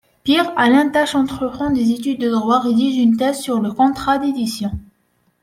[0.23, 4.71] Pierre-Alain Tâche entreprend des études de droit, rédige une thèse sur le contrat d'édition.